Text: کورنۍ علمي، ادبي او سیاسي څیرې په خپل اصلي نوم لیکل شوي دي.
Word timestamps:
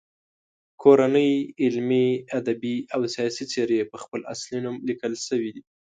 کورنۍ 0.81 1.31
علمي، 1.63 2.07
ادبي 2.39 2.75
او 2.93 3.01
سیاسي 3.15 3.43
څیرې 3.51 3.79
په 3.91 3.97
خپل 4.03 4.21
اصلي 4.33 4.59
نوم 4.65 4.75
لیکل 4.87 5.13
شوي 5.27 5.49
دي. 5.55 5.63